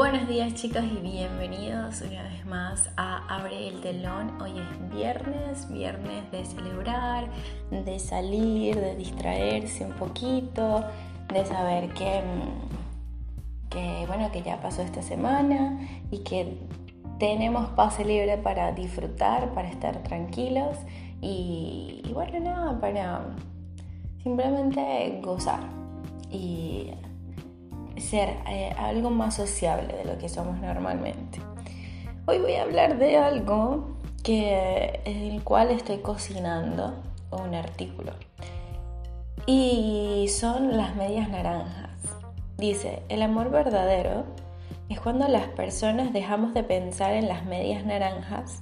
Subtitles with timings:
[0.00, 4.40] Buenos días chicos y bienvenidos una vez más a Abre el telón.
[4.40, 7.28] Hoy es viernes, viernes de celebrar,
[7.70, 10.82] de salir, de distraerse un poquito,
[11.30, 12.22] de saber que,
[13.68, 15.78] que bueno, que ya pasó esta semana
[16.10, 16.56] y que
[17.18, 20.78] tenemos pase libre para disfrutar, para estar tranquilos
[21.20, 23.36] y, y bueno, nada, para
[24.22, 25.60] simplemente gozar
[26.30, 26.90] y
[28.10, 31.38] ser eh, algo más sociable de lo que somos normalmente.
[32.26, 36.94] Hoy voy a hablar de algo que, el cual estoy cocinando
[37.30, 38.12] un artículo.
[39.46, 41.90] Y son las medias naranjas.
[42.58, 44.24] Dice, el amor verdadero
[44.88, 48.58] es cuando las personas dejamos de pensar en las medias naranjas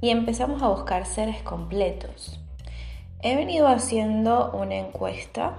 [0.00, 2.40] y empezamos a buscar seres completos.
[3.20, 5.54] He venido haciendo una encuesta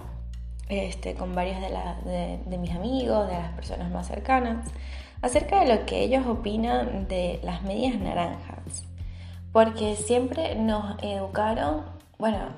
[0.69, 4.67] este, con varios de, mis amigos, de las personas más cercanas,
[5.21, 8.85] acerca de lo que ellos opinan de las medias naranjas.
[9.51, 11.83] Porque siempre nos educaron,
[12.19, 12.49] bueno,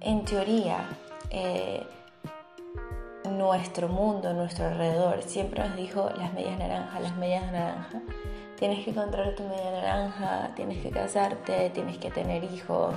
[0.00, 0.88] en teoría,
[1.30, 1.82] eh,
[3.30, 8.02] nuestro mundo, nuestro alrededor, siempre nos dijo las medias naranjas, las medias naranjas.
[8.58, 12.94] Tienes que encontrar tu media naranja, tienes que casarte, tienes que tener hijos,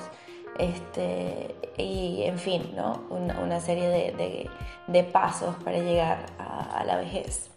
[0.60, 3.02] este, y en fin, ¿no?
[3.10, 3.90] una, serie
[4.88, 7.50] de, pasos para llegar a, la vejez.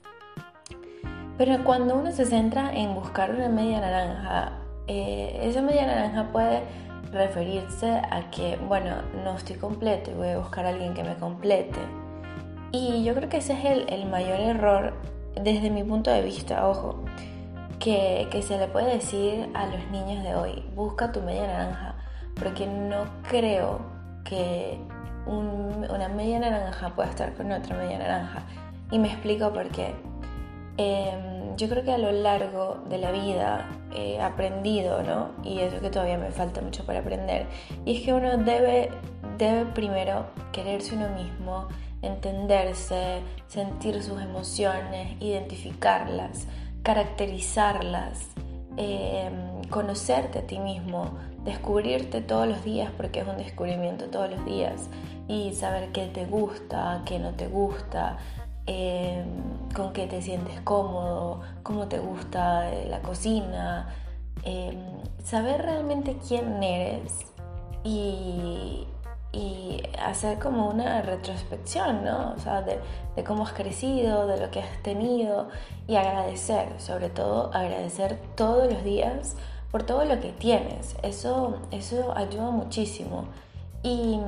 [1.38, 4.52] Pero cuando uno se centra en buscar una media naranja,
[4.86, 6.62] eh, esa media naranja puede
[7.12, 11.14] referirse a que, bueno, no estoy completo y voy a buscar a alguien que me
[11.16, 11.78] complete.
[12.72, 14.94] Y yo creo que ese es el, mayor error
[15.34, 17.04] desde mi punto de vista, ojo,
[17.78, 21.95] que, que se le puede decir a los niños de hoy, busca tu media naranja
[22.38, 23.80] porque no creo
[24.24, 24.78] que
[25.26, 28.42] una media naranja pueda estar con otra media naranja.
[28.90, 29.94] Y me explico por qué.
[30.78, 35.30] Em, yo creo que a lo largo de la vida he aprendido, ¿no?
[35.42, 37.46] Y eso que todavía me falta mucho para aprender.
[37.84, 38.90] Y es que uno debe,
[39.38, 41.68] debe primero quererse uno mismo,
[42.02, 46.46] entenderse, sentir sus emociones, identificarlas,
[46.82, 48.28] caracterizarlas,
[48.76, 54.44] em, conocerte a ti mismo, descubrirte todos los días porque es un descubrimiento todos los
[54.44, 54.90] días
[55.28, 58.18] y saber qué te gusta, qué no te gusta,
[58.66, 59.26] em,
[59.74, 63.88] con qué te sientes cómodo, cómo te gusta eh, la cocina,
[64.42, 64.76] em,
[65.22, 67.12] saber realmente quién eres
[67.84, 68.86] y,
[70.02, 72.32] hacer como una retrospección, ¿no?
[72.34, 72.78] O sea, de,
[73.16, 75.48] de cómo has crecido, de lo que has tenido
[75.86, 79.36] y agradecer, sobre todo agradecer todos los días
[79.76, 80.96] por todo lo que tienes.
[81.02, 83.26] Eso, eso ayuda muchísimo.
[83.82, 84.18] Y,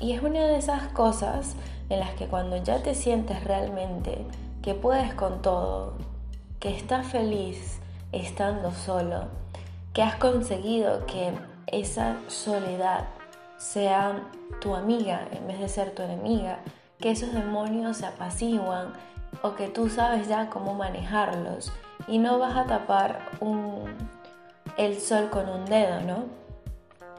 [0.00, 1.56] y es una de esas cosas
[1.90, 4.24] en las que cuando ya te sientes realmente
[4.62, 5.98] que puedes con todo,
[6.58, 7.80] que estás feliz
[8.12, 9.26] estando solo,
[9.92, 11.34] que has conseguido que
[11.66, 13.08] esa soledad
[13.58, 14.22] sea
[14.62, 16.60] tu amiga en vez de ser tu enemiga,
[16.98, 18.94] que esos demonios se apaciguan
[19.42, 21.70] o que tú sabes ya cómo manejarlos
[22.08, 23.84] y no vas a tapar un,
[24.76, 26.24] el sol con un dedo, ¿no?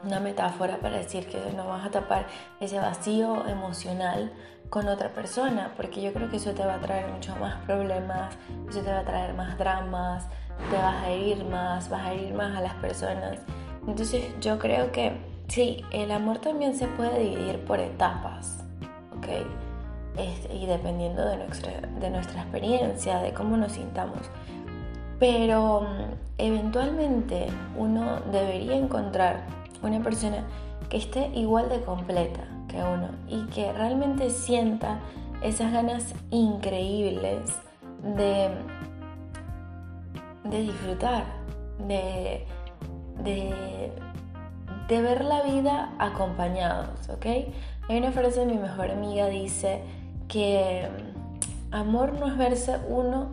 [0.04, 2.26] Una metáfora para decir que no vas a tapar
[2.60, 4.32] ese vacío emocional
[4.70, 8.34] con otra persona, porque yo creo que eso te va a traer muchos más problemas,
[8.68, 10.26] eso te va a traer más dramas,
[10.70, 13.38] te vas a herir más, vas a herir más a las personas.
[13.86, 15.12] Entonces yo creo que
[15.48, 18.64] sí, el amor también se puede dividir por etapas,
[19.16, 19.28] ¿ok?
[20.52, 24.20] Y dependiendo de nuestra, de nuestra experiencia, de cómo nos sintamos.
[25.18, 29.44] Pero mm, eventualmente uno debería encontrar
[29.82, 30.44] una persona
[30.88, 34.98] que esté igual de completa que uno y que realmente sienta
[35.42, 37.60] esas ganas increíbles
[38.16, 38.50] de,
[40.44, 41.24] de disfrutar,
[41.86, 42.46] de,
[43.22, 43.92] de,
[44.88, 47.26] de ver la vida acompañados, ¿ok?
[47.88, 49.82] Hay una frase de mi mejor amiga dice
[50.28, 50.88] que
[51.70, 53.30] mm, amor no es verse uno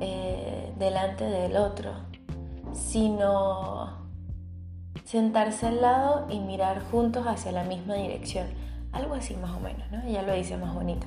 [0.00, 1.92] eh, delante del otro,
[2.72, 4.08] sino
[5.04, 8.46] sentarse al lado y mirar juntos hacia la misma dirección.
[8.92, 10.02] Algo así más o menos, ¿no?
[10.02, 11.06] Ella lo dice más bonito.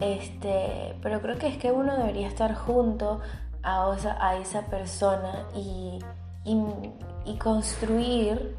[0.00, 3.20] Este, pero creo que es que uno debería estar junto
[3.62, 5.98] a, esa persona y,
[6.44, 8.56] y construir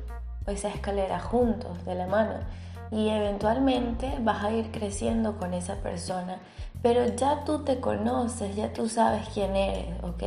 [0.48, 2.34] esa escalera juntos, de la mano.
[2.92, 6.40] Y eventualmente vas a ir creciendo con esa persona
[6.82, 10.24] pero ya tú te conoces, ya tú sabes quién eres, ¿ok?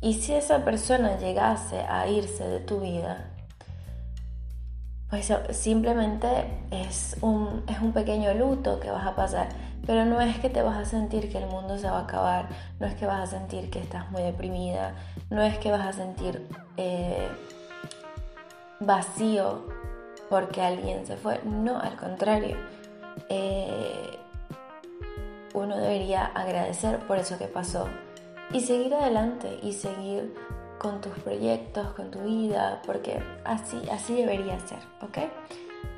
[0.00, 3.30] Y si esa persona llegase a irse de tu vida,
[5.08, 6.28] pues simplemente
[6.70, 9.48] es un, es un pequeño luto que vas a pasar,
[9.86, 12.48] pero no es que te vas a sentir que el mundo se va a acabar,
[12.80, 14.94] no es que vas a sentir que estás muy deprimida,
[15.30, 16.46] no es que vas a sentir
[16.76, 17.28] eh,
[18.80, 19.64] vacío
[20.28, 22.56] porque alguien se fue, no, al contrario.
[23.28, 24.18] Eh,
[25.54, 27.88] uno debería agradecer por eso que pasó
[28.52, 30.34] y seguir adelante y seguir
[30.78, 35.18] con tus proyectos, con tu vida, porque así, así debería ser, ¿ok?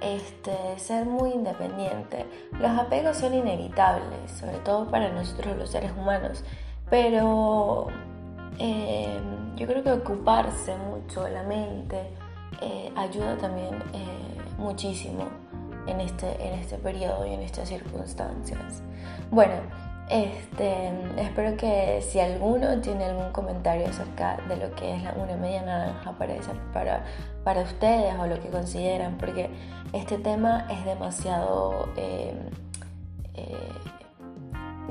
[0.00, 2.26] Este, ser muy independiente.
[2.52, 6.44] Los apegos son inevitables, sobre todo para nosotros los seres humanos,
[6.88, 7.88] pero
[8.58, 9.18] eh,
[9.56, 12.12] yo creo que ocuparse mucho la mente
[12.60, 15.28] eh, ayuda también eh, muchísimo
[15.86, 18.82] en este, en este periodo y en estas circunstancias.
[19.30, 19.54] Bueno,
[20.10, 20.90] este,
[21.20, 26.12] espero que si alguno tiene algún comentario acerca de lo que es una media naranja
[26.72, 27.04] para,
[27.44, 29.50] para, ustedes o lo que consideran, porque
[29.92, 32.34] este tema es demasiado eh,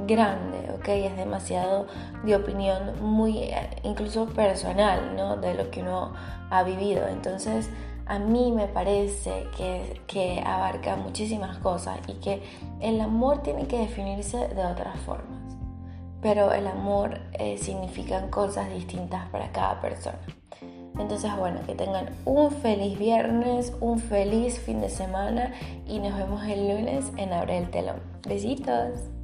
[0.05, 0.87] grande, ¿ok?
[0.89, 1.87] Es demasiado
[2.23, 3.51] de opinión muy,
[3.83, 5.37] incluso personal, ¿no?
[5.37, 6.13] De lo que uno
[6.49, 7.07] ha vivido.
[7.07, 7.69] Entonces,
[8.05, 12.41] a mí me parece que, abarca muchísimas cosas y que
[12.79, 15.55] el amor tiene que definirse de otras formas.
[16.21, 20.19] Pero el amor eh, significan cosas distintas para cada persona.
[20.97, 25.53] Entonces, bueno, que tengan un feliz viernes, un feliz fin de semana
[25.85, 28.01] y nos vemos el lunes en Abre el Telón.
[28.27, 29.16] Besitos.